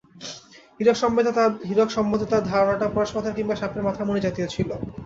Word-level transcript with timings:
হীরক 0.79 0.97
সম্বন্ধে 1.91 2.25
তাহার 2.25 2.47
ধারণাটা 2.51 2.87
পরশপাথর 2.95 3.35
কিংবা 3.37 3.55
সাপের 3.55 3.85
মাথার 3.85 4.07
মণি 4.07 4.21
জাতীয় 4.23 4.47
ছিল। 4.47 4.69